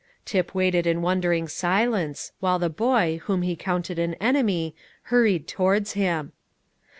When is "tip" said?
0.25-0.55